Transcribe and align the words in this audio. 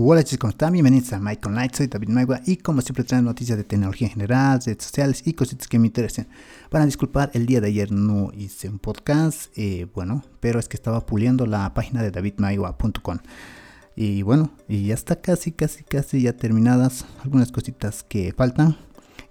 Hola 0.00 0.22
chicos, 0.22 0.38
¿cómo 0.42 0.50
están? 0.50 0.72
Bienvenidos 0.74 1.12
a 1.12 1.18
Michael 1.18 1.56
Knight, 1.56 1.74
soy 1.74 1.88
David 1.88 2.10
Maigua 2.10 2.40
y 2.46 2.58
como 2.58 2.82
siempre 2.82 3.02
traigo 3.02 3.24
noticias 3.24 3.58
de 3.58 3.64
tecnología 3.64 4.06
en 4.06 4.12
general, 4.12 4.60
redes 4.64 4.84
sociales 4.84 5.22
y 5.24 5.32
cositas 5.32 5.66
que 5.66 5.76
me 5.80 5.88
interesen. 5.88 6.28
Para 6.70 6.86
disculpar, 6.86 7.32
el 7.34 7.46
día 7.46 7.60
de 7.60 7.66
ayer 7.66 7.90
no 7.90 8.30
hice 8.32 8.68
un 8.68 8.78
podcast, 8.78 9.50
eh, 9.58 9.88
bueno, 9.92 10.22
pero 10.38 10.60
es 10.60 10.68
que 10.68 10.76
estaba 10.76 11.04
puliendo 11.04 11.46
la 11.46 11.74
página 11.74 12.00
de 12.00 12.12
davidmaigua.com. 12.12 13.18
Y 13.96 14.22
bueno, 14.22 14.52
y 14.68 14.86
ya 14.86 14.94
está 14.94 15.20
casi, 15.20 15.50
casi, 15.50 15.82
casi 15.82 16.22
ya 16.22 16.32
terminadas 16.32 17.04
algunas 17.24 17.50
cositas 17.50 18.04
que 18.04 18.32
faltan. 18.32 18.76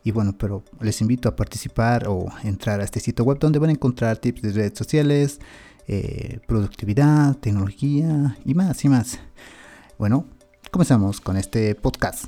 Y 0.03 0.11
bueno, 0.11 0.37
pero 0.37 0.65
les 0.81 0.99
invito 0.99 1.29
a 1.29 1.37
participar 1.37 2.09
o 2.09 2.25
entrar 2.43 2.81
a 2.81 2.83
este 2.83 2.99
sitio 2.99 3.23
web 3.23 3.39
donde 3.39 3.59
van 3.59 3.69
a 3.69 3.73
encontrar 3.73 4.17
tips 4.17 4.41
de 4.41 4.51
redes 4.51 4.77
sociales, 4.77 5.39
eh, 5.87 6.41
productividad, 6.45 7.37
tecnología 7.37 8.37
y 8.43 8.53
más 8.53 8.83
y 8.83 8.89
más. 8.89 9.17
Bueno, 9.97 10.25
comenzamos 10.69 11.21
con 11.21 11.37
este 11.37 11.75
podcast. 11.75 12.25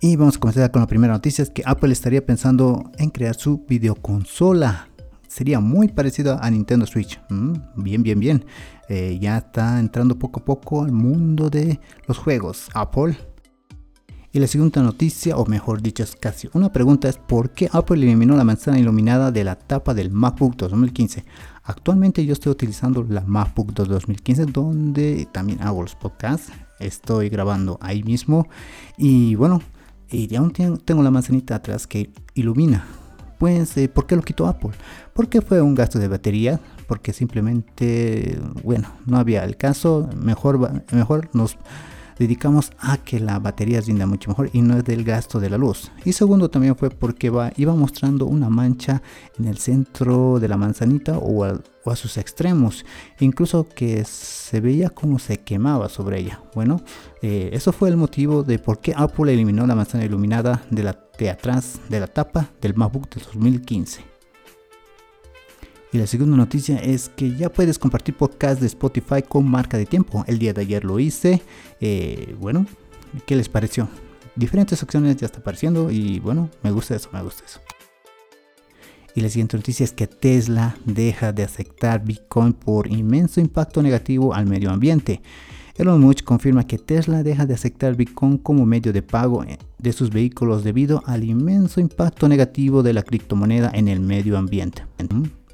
Y 0.00 0.16
vamos 0.16 0.36
a 0.36 0.40
comenzar 0.40 0.70
con 0.70 0.82
la 0.82 0.86
primera 0.86 1.12
noticia, 1.12 1.42
es 1.42 1.50
que 1.50 1.62
Apple 1.64 1.92
estaría 1.92 2.26
pensando 2.26 2.90
en 2.98 3.10
crear 3.10 3.34
su 3.34 3.64
videoconsola. 3.68 4.91
Sería 5.32 5.60
muy 5.60 5.88
parecido 5.88 6.38
a 6.42 6.50
Nintendo 6.50 6.84
Switch. 6.84 7.18
Mm, 7.30 7.54
bien, 7.76 8.02
bien, 8.02 8.20
bien. 8.20 8.44
Eh, 8.90 9.18
ya 9.18 9.38
está 9.38 9.80
entrando 9.80 10.18
poco 10.18 10.40
a 10.40 10.44
poco 10.44 10.84
al 10.84 10.92
mundo 10.92 11.48
de 11.48 11.80
los 12.06 12.18
juegos 12.18 12.68
Apple. 12.74 13.16
Y 14.30 14.40
la 14.40 14.46
segunda 14.46 14.82
noticia, 14.82 15.38
o 15.38 15.46
mejor 15.46 15.80
dicho, 15.80 16.02
es 16.02 16.16
casi 16.16 16.50
una 16.52 16.70
pregunta, 16.70 17.08
es 17.08 17.16
¿por 17.16 17.48
qué 17.48 17.70
Apple 17.72 18.02
eliminó 18.02 18.36
la 18.36 18.44
manzana 18.44 18.78
iluminada 18.78 19.32
de 19.32 19.42
la 19.42 19.56
tapa 19.56 19.94
del 19.94 20.10
MacBook 20.10 20.54
2015? 20.56 21.24
Actualmente 21.64 22.26
yo 22.26 22.34
estoy 22.34 22.52
utilizando 22.52 23.02
la 23.02 23.22
MacBook 23.22 23.72
2015 23.72 24.44
donde 24.44 25.26
también 25.32 25.62
hago 25.62 25.80
los 25.80 25.94
podcasts. 25.94 26.52
Estoy 26.78 27.30
grabando 27.30 27.78
ahí 27.80 28.02
mismo. 28.02 28.48
Y 28.98 29.34
bueno, 29.36 29.62
y 30.10 30.34
aún 30.36 30.52
tengo 30.52 31.02
la 31.02 31.10
manzanita 31.10 31.54
atrás 31.54 31.86
que 31.86 32.12
ilumina. 32.34 32.84
¿Por 33.92 34.06
qué 34.06 34.16
lo 34.16 34.22
quitó 34.22 34.46
Apple? 34.46 34.70
Porque 35.12 35.40
fue 35.40 35.60
un 35.60 35.74
gasto 35.74 35.98
de 35.98 36.08
batería, 36.08 36.60
porque 36.86 37.12
simplemente, 37.12 38.38
bueno, 38.62 38.88
no 39.06 39.18
había 39.18 39.44
el 39.44 39.56
caso, 39.56 40.08
mejor, 40.16 40.82
mejor 40.92 41.28
nos 41.32 41.56
dedicamos 42.22 42.70
a 42.78 42.98
que 42.98 43.20
la 43.20 43.38
batería 43.38 43.80
rinda 43.80 44.06
mucho 44.06 44.30
mejor 44.30 44.50
y 44.52 44.62
no 44.62 44.76
es 44.78 44.84
del 44.84 45.04
gasto 45.04 45.40
de 45.40 45.50
la 45.50 45.58
luz. 45.58 45.90
Y 46.04 46.12
segundo 46.12 46.48
también 46.48 46.76
fue 46.76 46.90
porque 46.90 47.32
iba 47.56 47.74
mostrando 47.74 48.26
una 48.26 48.48
mancha 48.48 49.02
en 49.38 49.46
el 49.46 49.58
centro 49.58 50.38
de 50.38 50.48
la 50.48 50.56
manzanita 50.56 51.18
o, 51.18 51.44
a 51.44 51.96
sus 51.96 52.16
extremos, 52.16 52.84
incluso 53.18 53.68
que 53.68 54.04
se 54.04 54.60
veía 54.60 54.90
como 54.90 55.18
se 55.18 55.38
quemaba 55.38 55.88
sobre 55.88 56.20
ella. 56.20 56.40
Bueno, 56.54 56.80
eh, 57.22 57.50
eso 57.52 57.72
fue 57.72 57.88
el 57.88 57.96
motivo 57.96 58.44
de 58.44 58.58
por 58.58 58.78
qué 58.78 58.94
Apple 58.96 59.32
eliminó 59.32 59.66
la 59.66 59.74
manzana 59.74 60.04
iluminada 60.04 60.62
de, 60.70 60.84
la, 60.84 60.98
de 61.18 61.30
atrás 61.30 61.80
de 61.88 62.00
la 62.00 62.06
tapa 62.06 62.50
del 62.60 62.74
MacBook 62.74 63.10
de 63.10 63.20
2015. 63.20 64.11
Y 65.92 65.98
la 65.98 66.06
segunda 66.06 66.38
noticia 66.38 66.78
es 66.78 67.10
que 67.10 67.36
ya 67.36 67.50
puedes 67.50 67.78
compartir 67.78 68.16
podcast 68.16 68.58
de 68.58 68.66
Spotify 68.66 69.20
con 69.28 69.46
marca 69.46 69.76
de 69.76 69.84
tiempo. 69.84 70.24
El 70.26 70.38
día 70.38 70.54
de 70.54 70.62
ayer 70.62 70.84
lo 70.84 70.98
hice. 70.98 71.42
Eh, 71.80 72.34
bueno, 72.40 72.64
¿qué 73.26 73.36
les 73.36 73.50
pareció? 73.50 73.90
Diferentes 74.34 74.82
opciones 74.82 75.16
ya 75.16 75.26
está 75.26 75.40
apareciendo 75.40 75.90
y 75.90 76.18
bueno, 76.18 76.48
me 76.62 76.70
gusta 76.70 76.96
eso, 76.96 77.10
me 77.12 77.22
gusta 77.22 77.44
eso. 77.44 77.60
Y 79.14 79.20
la 79.20 79.28
siguiente 79.28 79.58
noticia 79.58 79.84
es 79.84 79.92
que 79.92 80.06
Tesla 80.06 80.78
deja 80.86 81.34
de 81.34 81.42
aceptar 81.42 82.02
Bitcoin 82.02 82.54
por 82.54 82.90
inmenso 82.90 83.42
impacto 83.42 83.82
negativo 83.82 84.32
al 84.32 84.46
medio 84.46 84.70
ambiente. 84.70 85.20
Elon 85.76 86.00
Musk 86.00 86.24
confirma 86.24 86.66
que 86.66 86.78
Tesla 86.78 87.22
deja 87.22 87.44
de 87.44 87.52
aceptar 87.52 87.96
Bitcoin 87.96 88.38
como 88.38 88.64
medio 88.64 88.94
de 88.94 89.02
pago 89.02 89.44
eh, 89.44 89.58
de 89.78 89.92
sus 89.92 90.08
vehículos 90.08 90.64
debido 90.64 91.02
al 91.04 91.24
inmenso 91.24 91.82
impacto 91.82 92.28
negativo 92.28 92.82
de 92.82 92.94
la 92.94 93.02
criptomoneda 93.02 93.70
en 93.74 93.88
el 93.88 94.00
medio 94.00 94.38
ambiente 94.38 94.84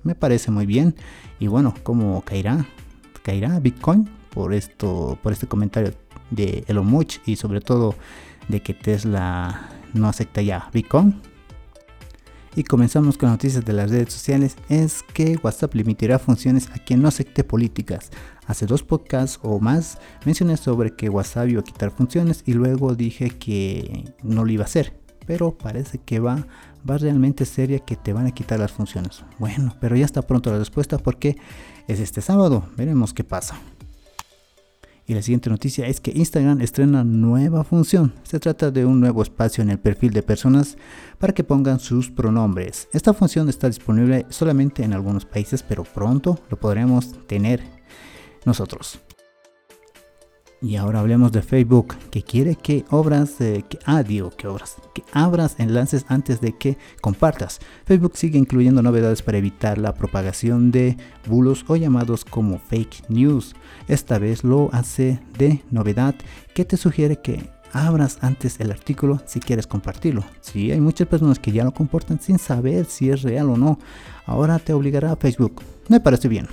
me 0.03 0.15
parece 0.15 0.51
muy 0.51 0.67
bien. 0.67 0.95
Y 1.39 1.47
bueno, 1.47 1.75
¿cómo 1.83 2.23
caerá? 2.23 2.67
¿Caerá 3.23 3.59
Bitcoin 3.61 4.09
por 4.31 4.55
esto, 4.55 5.19
por 5.23 5.33
este 5.33 5.47
comentario 5.47 5.93
de 6.31 6.65
Elon 6.69 6.87
Musk 6.87 7.21
y 7.27 7.37
sobre 7.37 7.61
todo 7.61 7.95
de 8.49 8.61
que 8.63 8.75
Tesla 8.75 9.69
no 9.95 10.09
acepta 10.09 10.43
ya 10.43 10.71
Bitcoin? 10.73 11.21
Y 12.57 12.65
comenzamos 12.65 13.17
con 13.17 13.31
noticias 13.31 13.65
de 13.65 13.73
las 13.73 13.91
redes 13.91 14.13
sociales. 14.13 14.57
Es 14.69 15.05
que 15.15 15.39
WhatsApp 15.43 15.75
limitará 15.75 16.19
funciones 16.19 16.69
a 16.71 16.79
quien 16.79 17.01
no 17.01 17.09
acepte 17.09 17.45
políticas. 17.45 18.11
Hace 18.47 18.67
dos 18.67 18.83
podcasts 18.83 19.39
o 19.43 19.61
más 19.61 19.99
mencioné 20.25 20.57
sobre 20.57 20.97
que 20.97 21.09
WhatsApp 21.09 21.51
iba 21.51 21.61
a 21.61 21.65
quitar 21.65 21.91
funciones 21.91 22.43
y 22.47 22.55
luego 22.55 22.97
dije 22.97 23.31
que 23.31 24.13
no 24.23 24.45
lo 24.45 24.51
iba 24.51 24.65
a 24.65 24.67
hacer. 24.67 25.08
Pero 25.29 25.53
parece 25.57 25.99
que 25.99 26.19
va 26.19 26.45
va 26.89 26.99
realmente 26.99 27.45
seria 27.45 27.79
que 27.81 27.97
te 27.97 28.13
van 28.13 28.27
a 28.27 28.33
quitar 28.33 28.59
las 28.59 28.73
funciones. 28.73 29.25
Bueno, 29.39 29.77
pero 29.81 29.95
ya 29.97 30.05
está 30.05 30.23
pronto 30.23 30.51
la 30.51 30.59
respuesta 30.59 30.99
porque 30.99 31.37
es 31.87 32.01
este 32.01 32.21
sábado. 32.21 32.65
Veremos 32.77 33.15
qué 33.15 33.25
pasa. 33.25 33.59
Y 35.07 35.15
la 35.15 35.23
siguiente 35.23 35.49
noticia 35.49 35.87
es 35.87 36.01
que 36.01 36.13
Instagram 36.15 36.61
estrena 36.61 37.03
nueva 37.03 37.65
función. 37.65 38.13
Se 38.25 38.39
trata 38.39 38.71
de 38.71 38.85
un 38.85 39.01
nuevo 39.01 39.23
espacio 39.23 39.63
en 39.63 39.71
el 39.71 39.79
perfil 39.79 40.13
de 40.13 40.23
personas 40.23 40.77
para 41.19 41.33
que 41.33 41.45
pongan 41.45 41.81
sus 41.81 42.11
pronombres. 42.11 42.89
Esta 42.93 43.15
función 43.15 43.49
está 43.49 43.69
disponible 43.69 44.27
solamente 44.29 44.83
en 44.83 44.93
algunos 44.93 45.25
países, 45.25 45.63
pero 45.63 45.85
pronto 45.85 46.39
lo 46.51 46.59
podremos 46.59 47.27
tener 47.27 47.63
nosotros. 48.45 49.01
Y 50.61 50.75
ahora 50.75 50.99
hablemos 50.99 51.31
de 51.31 51.43
Facebook, 51.43 51.95
que 52.11 52.23
quiere 52.23 52.57
que 52.57 52.85
obras, 52.91 53.37
que, 53.39 53.79
ah, 53.85 54.03
digo 54.03 54.31
que 54.31 54.49
obras, 54.49 54.77
que 54.93 55.05
abras 55.13 55.55
enlaces 55.59 56.05
antes 56.09 56.41
de 56.41 56.57
que 56.57 56.77
compartas. 57.01 57.61
Facebook 57.85 58.17
sigue 58.17 58.39
incluyendo 58.39 58.83
novedades 58.83 59.23
para 59.23 59.39
evitar 59.39 59.79
la 59.79 59.95
propagación 59.95 60.73
de 60.73 60.97
bulos 61.29 61.65
o 61.69 61.77
llamados 61.77 62.25
como 62.25 62.59
fake 62.59 63.09
news. 63.09 63.55
Esta 63.87 64.19
vez 64.19 64.43
lo 64.43 64.69
hace 64.73 65.21
de 65.39 65.63
novedad 65.71 66.17
que 66.55 66.65
te 66.65 66.77
sugiere 66.77 67.21
que 67.21 67.49
abras 67.73 68.19
antes 68.23 68.59
el 68.59 68.73
artículo 68.73 69.21
si 69.27 69.39
quieres 69.39 69.69
compartirlo. 69.69 70.25
Si 70.41 70.73
hay 70.73 70.81
muchas 70.81 71.07
personas 71.07 71.39
que 71.39 71.53
ya 71.53 71.63
lo 71.63 71.73
comportan 71.73 72.21
sin 72.21 72.41
saber 72.41 72.87
si 72.87 73.11
es 73.11 73.23
real 73.23 73.51
o 73.51 73.57
no, 73.57 73.79
ahora 74.27 74.59
te 74.59 74.73
obligará 74.73 75.13
a 75.13 75.17
Facebook. 75.17 75.63
Me 75.89 76.01
parece 76.01 76.27
bien. 76.27 76.49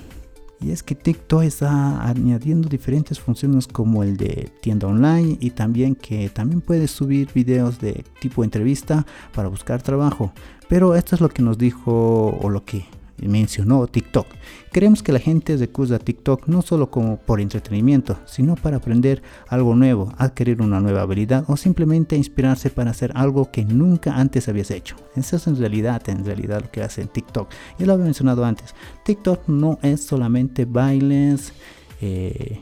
Y 0.60 0.70
es 0.70 0.82
que 0.82 0.94
TikTok 0.94 1.42
está 1.42 2.06
añadiendo 2.06 2.68
diferentes 2.68 3.20
funciones 3.20 3.66
como 3.66 4.02
el 4.02 4.16
de 4.16 4.50
tienda 4.62 4.86
online 4.86 5.36
y 5.40 5.50
también 5.50 5.94
que 5.94 6.28
también 6.30 6.60
puedes 6.60 6.90
subir 6.90 7.28
videos 7.34 7.78
de 7.78 8.04
tipo 8.20 8.42
entrevista 8.42 9.06
para 9.34 9.48
buscar 9.48 9.82
trabajo. 9.82 10.32
Pero 10.68 10.94
esto 10.94 11.14
es 11.14 11.20
lo 11.20 11.28
que 11.28 11.42
nos 11.42 11.58
dijo 11.58 12.38
o 12.40 12.48
lo 12.48 12.64
que 12.64 12.86
mencionó 13.18 13.86
TikTok. 13.86 14.26
Queremos 14.72 15.02
que 15.02 15.12
la 15.12 15.18
gente 15.18 15.56
recusa 15.56 15.98
TikTok 15.98 16.48
no 16.48 16.62
solo 16.62 16.90
como 16.90 17.16
por 17.18 17.40
entretenimiento, 17.40 18.18
sino 18.26 18.56
para 18.56 18.76
aprender 18.76 19.22
algo 19.48 19.74
nuevo, 19.74 20.12
adquirir 20.18 20.60
una 20.60 20.80
nueva 20.80 21.02
habilidad 21.02 21.44
o 21.48 21.56
simplemente 21.56 22.16
inspirarse 22.16 22.70
para 22.70 22.90
hacer 22.90 23.12
algo 23.14 23.50
que 23.50 23.64
nunca 23.64 24.16
antes 24.16 24.48
habías 24.48 24.70
hecho. 24.70 24.96
Eso 25.14 25.36
es 25.36 25.46
en 25.46 25.56
realidad, 25.56 26.06
en 26.08 26.24
realidad 26.24 26.62
lo 26.62 26.70
que 26.70 26.82
hace 26.82 27.06
TikTok. 27.06 27.48
Ya 27.78 27.86
lo 27.86 27.94
había 27.94 28.04
mencionado 28.04 28.44
antes. 28.44 28.74
TikTok 29.04 29.48
no 29.48 29.78
es 29.82 30.04
solamente 30.04 30.64
bailes 30.64 31.52
eh, 32.00 32.60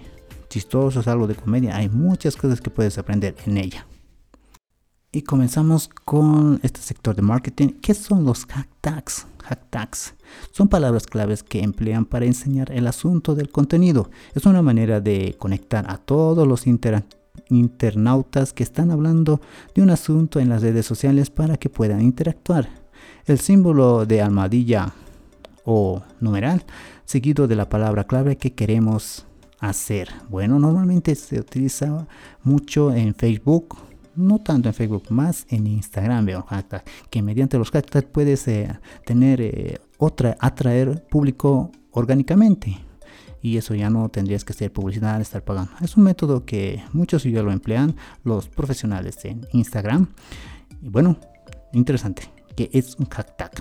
chistosos, 0.49 1.09
algo 1.09 1.27
de 1.27 1.35
comedia. 1.35 1.77
Hay 1.77 1.89
muchas 1.89 2.37
cosas 2.37 2.61
que 2.61 2.71
puedes 2.71 2.97
aprender 2.99 3.35
en 3.47 3.57
ella. 3.57 3.87
Y 5.15 5.23
comenzamos 5.23 5.89
con 6.05 6.59
este 6.65 6.81
sector 6.81 7.15
de 7.15 7.23
marketing. 7.23 7.69
¿Qué 7.81 7.95
son 7.95 8.25
los 8.25 8.47
hashtags? 8.47 9.29
Hashtags 9.45 10.15
son 10.51 10.67
palabras 10.67 11.07
claves 11.07 11.45
que 11.45 11.63
emplean 11.63 12.05
para 12.05 12.27
enseñar 12.27 12.73
el 12.73 12.89
asunto 12.89 13.37
del 13.37 13.49
contenido. 13.49 14.11
Es 14.35 14.45
una 14.45 14.61
manera 14.61 15.01
de 15.01 15.37
conectar 15.39 15.89
a 15.89 15.99
todos 15.99 16.49
los 16.49 16.67
internautas 17.49 18.53
que 18.53 18.65
están 18.65 18.91
hablando 18.91 19.41
de 19.77 19.83
un 19.83 19.91
asunto 19.91 20.41
en 20.41 20.49
las 20.49 20.63
redes 20.63 20.85
sociales 20.85 21.31
para 21.31 21.59
que 21.59 21.69
puedan 21.69 22.03
interactuar. 22.03 22.69
El 23.25 23.39
símbolo 23.39 24.07
de 24.07 24.21
almohadilla 24.21 24.95
o 25.65 26.03
numeral 26.19 26.65
seguido 27.05 27.47
de 27.47 27.55
la 27.55 27.69
palabra 27.69 28.03
clave 28.03 28.37
que 28.37 28.55
queremos 28.55 29.27
hacer. 29.61 30.09
Bueno, 30.29 30.59
normalmente 30.59 31.15
se 31.15 31.39
utiliza 31.39 32.09
mucho 32.43 32.93
en 32.93 33.15
Facebook 33.15 33.77
no 34.17 34.39
tanto 34.39 34.69
en 34.69 34.75
Facebook, 34.75 35.05
más 35.11 35.47
en 35.49 35.67
Instagram 35.67 36.27
veo 36.27 36.47
que 37.11 37.23
mediante 37.23 37.59
los 37.59 37.71
hashtags 37.71 38.07
puedes 38.07 38.47
eh, 38.49 38.79
tener 39.05 39.41
eh, 39.41 39.79
otra, 39.99 40.37
atraer 40.41 41.07
público 41.07 41.71
orgánicamente. 41.91 42.79
y 43.43 43.59
eso 43.59 43.75
ya 43.75 43.91
no 43.91 44.09
tendrías 44.09 44.43
que 44.43 44.55
hacer 44.55 44.73
publicidad, 44.73 45.21
estar 45.21 45.45
pagando. 45.45 45.71
Es 45.83 45.99
un 45.99 46.05
método 46.05 46.47
que 46.47 46.83
muchos 46.93 47.25
ya 47.25 47.43
lo 47.43 47.53
emplean, 47.53 47.95
los 48.25 48.49
profesionales 48.49 49.23
en 49.25 49.47
Instagram. 49.53 50.09
Y 50.81 50.89
bueno, 50.89 51.19
interesante, 51.75 52.23
que 52.57 52.71
es 52.73 52.97
un 52.99 53.07
hashtag. 53.07 53.53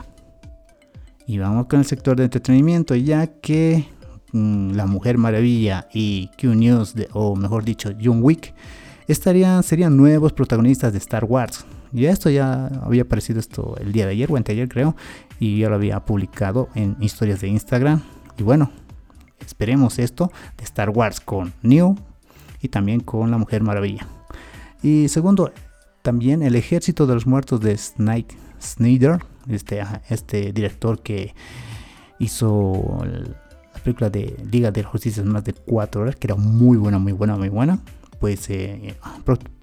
Y 1.27 1.38
vamos 1.38 1.67
con 1.67 1.79
el 1.79 1.85
sector 1.85 2.15
de 2.15 2.25
entretenimiento, 2.25 2.95
ya 2.95 3.27
que 3.27 3.85
mm, 4.31 4.71
La 4.71 4.85
Mujer 4.85 5.17
Maravilla 5.17 5.88
y 5.94 6.29
Q 6.39 6.55
News, 6.55 6.95
o 7.11 7.35
mejor 7.35 7.65
dicho, 7.65 7.91
John 8.01 8.19
Wick, 8.21 8.53
estarían, 9.07 9.63
serían 9.63 9.97
nuevos 9.97 10.33
protagonistas 10.33 10.91
de 10.91 11.00
Star 11.00 11.25
Wars. 11.25 11.65
Y 11.94 12.05
esto 12.05 12.29
ya 12.29 12.67
había 12.83 13.03
aparecido 13.03 13.39
esto 13.39 13.75
el 13.79 13.91
día 13.91 14.05
de 14.05 14.13
ayer 14.13 14.31
o 14.31 14.35
anteayer 14.35 14.67
creo, 14.67 14.95
y 15.39 15.59
ya 15.59 15.69
lo 15.69 15.75
había 15.75 16.00
publicado 16.05 16.69
en 16.75 16.95
historias 17.00 17.41
de 17.41 17.47
Instagram. 17.50 18.01
Y 18.38 18.44
bueno, 18.44 18.71
esperemos 19.39 20.00
esto 20.00 20.31
de 20.57 20.63
Star 20.63 20.89
Wars 20.89 21.19
con 21.19 21.53
New 21.61 21.95
y 22.61 22.69
también 22.69 23.00
con 23.01 23.29
La 23.29 23.38
Mujer 23.38 23.61
Maravilla. 23.61 24.07
Y 24.81 25.07
segundo, 25.07 25.51
también 26.01 26.41
El 26.44 26.55
Ejército 26.55 27.05
de 27.05 27.13
los 27.13 27.27
Muertos 27.27 27.61
de 27.61 27.77
Snake 27.77 28.35
Snyder, 28.63 29.19
este, 29.47 29.83
este 30.09 30.53
director 30.53 31.01
que 31.01 31.33
hizo 32.19 33.03
la 33.03 33.79
película 33.81 34.09
de 34.09 34.35
Liga 34.51 34.71
de 34.71 34.83
Justicia 34.83 35.23
más 35.23 35.44
de 35.44 35.53
4 35.53 36.01
horas, 36.01 36.15
que 36.15 36.27
era 36.27 36.35
muy 36.35 36.77
buena, 36.77 37.00
muy 37.00 37.11
buena, 37.11 37.35
muy 37.35 37.50
buena. 37.50 37.79
Pues 38.23 38.49
eh, 38.49 38.95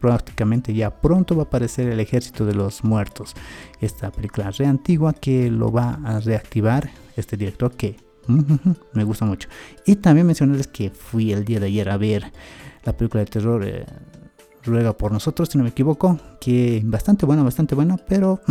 prácticamente 0.01 0.75
ya 0.75 0.91
pronto 0.91 1.35
va 1.35 1.45
a 1.45 1.47
aparecer 1.47 1.89
El 1.89 1.99
Ejército 1.99 2.45
de 2.45 2.53
los 2.53 2.85
Muertos, 2.85 3.33
esta 3.81 4.13
película 4.13 4.51
re 4.51 4.67
antigua 4.67 5.15
que 5.15 5.51
lo 5.51 5.73
va 5.73 5.99
a 6.05 6.21
reactivar 6.21 6.91
este 7.17 7.39
director 7.39 7.75
que 7.75 7.97
me 8.93 9.05
gusta 9.05 9.25
mucho. 9.25 9.49
Y 9.87 9.97
también 9.97 10.27
mencionarles 10.27 10.67
que 10.67 10.91
fui 10.91 11.33
el 11.33 11.47
día 11.47 11.59
de 11.59 11.69
ayer 11.69 11.89
a 11.89 11.97
ver 11.97 12.31
la 12.85 12.95
película 12.95 13.25
de 13.25 13.31
terror. 13.31 13.65
Eh, 13.65 13.87
ruega 14.63 14.95
por 14.95 15.11
nosotros, 15.11 15.49
si 15.49 15.57
no 15.57 15.65
me 15.65 15.71
equivoco, 15.71 16.21
que 16.39 16.83
bastante 16.85 17.25
bueno, 17.25 17.43
bastante 17.43 17.75
bueno, 17.75 17.97
pero 18.07 18.43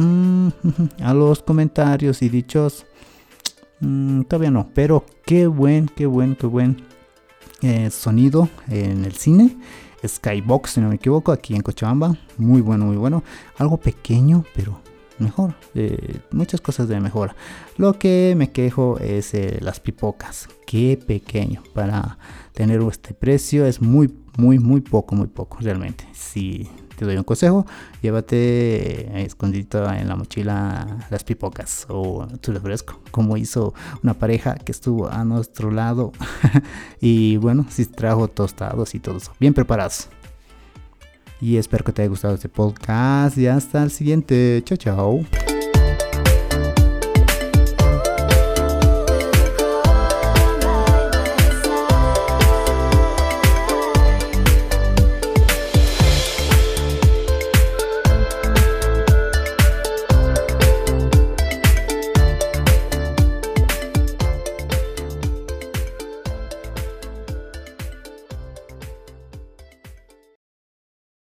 a 1.04 1.14
los 1.14 1.44
comentarios 1.44 2.24
y 2.24 2.30
dichos, 2.30 2.88
mm, 3.80 4.24
todavía 4.24 4.50
no, 4.50 4.72
pero 4.74 5.06
qué 5.24 5.46
buen, 5.46 5.86
qué 5.86 6.08
buen, 6.08 6.36
qué 6.36 6.48
buen 6.48 6.78
eh, 7.62 7.92
sonido 7.92 8.50
en 8.70 9.06
el 9.06 9.14
cine. 9.14 9.56
Skybox, 10.06 10.72
si 10.72 10.82
no 10.82 10.90
me 10.90 10.96
equivoco, 10.96 11.32
aquí 11.32 11.56
en 11.56 11.62
Cochabamba, 11.62 12.18
muy 12.38 12.62
bueno, 12.62 12.86
muy 12.86 12.98
bueno, 12.98 13.24
algo 13.58 13.78
pequeño, 13.78 14.46
pero 14.56 14.80
mejor, 15.18 15.56
eh, 15.76 16.20
muchas 16.32 16.62
cosas 16.62 16.88
de 16.88 17.00
mejora. 17.00 17.36
Lo 17.78 18.00
que 18.00 18.34
me 18.38 18.52
quejo 18.52 18.98
es 19.00 19.34
eh, 19.34 19.58
las 19.62 19.80
pipocas, 19.80 20.48
qué 20.66 20.98
pequeño. 20.98 21.64
Para 21.74 22.18
tener 22.54 22.82
este 22.82 23.14
precio, 23.14 23.66
es 23.66 23.82
muy 23.82 24.14
muy, 24.40 24.58
muy 24.58 24.82
poco, 24.82 25.16
muy 25.16 25.28
poco 25.28 25.58
realmente. 25.60 26.08
Si 26.14 26.70
te 27.00 27.06
doy 27.06 27.16
un 27.16 27.24
consejo, 27.24 27.66
llévate 28.02 28.36
eh, 28.36 29.24
escondidito 29.24 29.90
en 29.90 30.10
la 30.10 30.18
mochila 30.18 30.98
las 31.10 31.24
pipocas 31.24 31.86
o 31.88 32.28
tu 32.42 32.52
refresco, 32.52 33.00
como 33.10 33.38
hizo 33.38 33.74
una 34.04 34.14
pareja 34.14 34.56
que 34.56 34.74
estuvo 34.74 35.10
a 35.10 35.24
nuestro 35.24 35.72
lado. 35.72 36.12
y 37.00 37.38
bueno, 37.38 37.66
si 37.70 37.86
trajo 37.86 38.28
tostados 38.28 38.94
y 38.96 39.00
todo 39.00 39.18
eso, 39.18 39.32
bien 39.40 39.54
preparados. 39.54 40.10
Y 41.40 41.56
espero 41.56 41.86
que 41.86 41.94
te 41.94 42.02
haya 42.02 42.10
gustado 42.10 42.36
este 42.36 42.50
podcast 42.50 43.38
y 43.38 43.48
hasta 43.48 43.82
el 43.82 43.92
siguiente. 43.92 44.62
Chao, 44.66 44.78
chao. 44.78 45.39